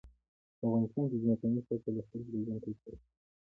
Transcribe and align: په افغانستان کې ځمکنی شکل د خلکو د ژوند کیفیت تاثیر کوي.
په 0.57 0.63
افغانستان 0.67 1.05
کې 1.09 1.17
ځمکنی 1.23 1.61
شکل 1.67 1.91
د 1.95 1.99
خلکو 2.09 2.31
د 2.33 2.35
ژوند 2.45 2.59
کیفیت 2.63 2.81
تاثیر 2.85 2.97
کوي. 3.01 3.09